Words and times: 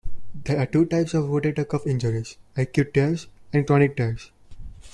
There 0.45 0.57
are 0.57 0.65
two 0.65 0.85
types 0.87 1.13
of 1.13 1.25
rotator 1.25 1.63
cuff 1.69 1.85
injuries: 1.85 2.37
acute 2.57 2.91
tears 2.91 3.27
and 3.53 3.67
chronic 3.67 3.95
tears. 3.97 4.31